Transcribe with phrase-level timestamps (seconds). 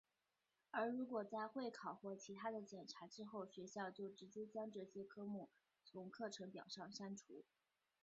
[0.71, 5.47] 而如果在会考或其它的检查之后学校就直接将这些科目
[5.85, 7.43] 从课程表上删除。